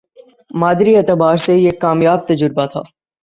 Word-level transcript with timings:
مادی 0.51 0.91
اعتبار 0.95 1.35
سے 1.45 1.53
یہ 1.55 1.69
ایک 1.69 1.79
کامیاب 1.81 2.27
تجربہ 2.27 2.65
تھا 2.71 2.81